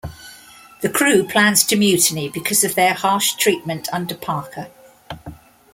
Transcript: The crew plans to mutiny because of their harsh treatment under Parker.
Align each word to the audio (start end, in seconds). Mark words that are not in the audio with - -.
The 0.81 0.89
crew 0.89 1.27
plans 1.27 1.63
to 1.65 1.75
mutiny 1.75 2.27
because 2.27 2.63
of 2.63 2.73
their 2.73 2.95
harsh 2.95 3.33
treatment 3.33 3.87
under 3.93 4.15
Parker. 4.15 4.71